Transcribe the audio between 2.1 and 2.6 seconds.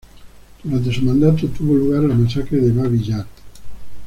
masacre